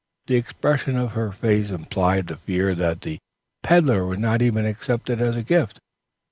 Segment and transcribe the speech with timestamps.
[0.25, 3.19] The expression of her face implied the fear that the
[3.61, 5.77] peddler would not even accept it as a gift.